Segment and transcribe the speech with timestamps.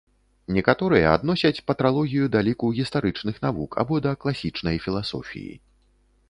[0.55, 5.53] Некаторыя адносяць патралогію да ліку гістарычных навук або да класічнай філасофіі.